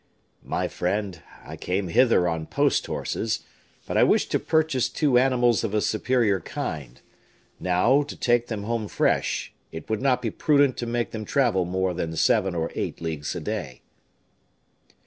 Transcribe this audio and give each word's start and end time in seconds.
"My 0.43 0.67
friend, 0.67 1.21
I 1.43 1.55
came 1.55 1.89
hither 1.89 2.27
on 2.27 2.47
post 2.47 2.87
horses; 2.87 3.43
but 3.85 3.97
I 3.97 4.03
wish 4.03 4.25
to 4.29 4.39
purchase 4.39 4.89
two 4.89 5.19
animals 5.19 5.63
of 5.63 5.75
a 5.75 5.79
superior 5.81 6.39
kind. 6.39 6.99
Now, 7.59 8.01
to 8.01 8.15
take 8.15 8.47
them 8.47 8.63
home 8.63 8.87
fresh, 8.87 9.53
it 9.71 9.91
would 9.91 10.01
not 10.01 10.19
be 10.23 10.31
prudent 10.31 10.75
to 10.77 10.87
make 10.87 11.11
them 11.11 11.23
travel 11.23 11.65
more 11.65 11.93
than 11.93 12.15
seven 12.15 12.55
or 12.55 12.71
eight 12.73 12.99
leagues 12.99 13.35
a 13.35 13.39
day." 13.41 13.83